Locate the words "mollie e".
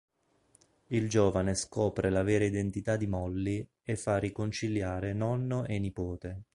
3.05-3.95